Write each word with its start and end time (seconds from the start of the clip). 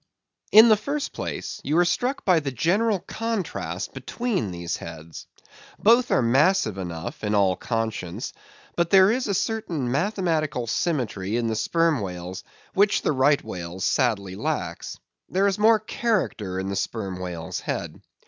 In 0.51 0.67
the 0.69 0.75
first 0.77 1.13
place, 1.13 1.61
you 1.63 1.77
are 1.77 1.85
struck 1.85 2.25
by 2.25 2.39
the 2.39 2.49
general 2.49 2.97
contrast 3.01 3.93
between 3.93 4.49
these 4.49 4.77
heads. 4.77 5.27
Both 5.77 6.09
are 6.09 6.23
massive 6.23 6.79
enough 6.79 7.23
in 7.23 7.35
all 7.35 7.55
conscience; 7.55 8.33
but 8.75 8.89
there 8.89 9.11
is 9.11 9.27
a 9.27 9.35
certain 9.35 9.91
mathematical 9.91 10.65
symmetry 10.65 11.37
in 11.37 11.45
the 11.45 11.55
Sperm 11.55 12.01
Whale's 12.01 12.43
which 12.73 13.03
the 13.03 13.11
Right 13.11 13.43
Whale's 13.43 13.85
sadly 13.85 14.35
lacks. 14.35 14.97
There 15.29 15.45
is 15.45 15.59
more 15.59 15.77
character 15.79 16.59
in 16.59 16.69
the 16.69 16.75
Sperm 16.75 17.19
Whale's 17.19 17.59
head. 17.59 18.01